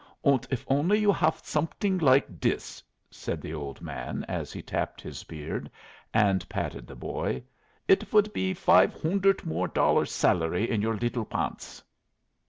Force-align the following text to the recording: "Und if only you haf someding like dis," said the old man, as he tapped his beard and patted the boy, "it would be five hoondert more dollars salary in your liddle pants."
"Und 0.23 0.47
if 0.49 0.65
only 0.67 0.97
you 0.97 1.11
haf 1.11 1.45
someding 1.45 1.99
like 1.99 2.39
dis," 2.39 2.81
said 3.11 3.39
the 3.39 3.53
old 3.53 3.81
man, 3.81 4.25
as 4.27 4.51
he 4.51 4.59
tapped 4.63 4.99
his 4.99 5.23
beard 5.23 5.69
and 6.11 6.49
patted 6.49 6.87
the 6.87 6.95
boy, 6.95 7.43
"it 7.87 8.11
would 8.11 8.33
be 8.33 8.51
five 8.55 8.95
hoondert 8.95 9.45
more 9.45 9.67
dollars 9.67 10.11
salary 10.11 10.67
in 10.67 10.81
your 10.81 10.95
liddle 10.95 11.25
pants." 11.25 11.83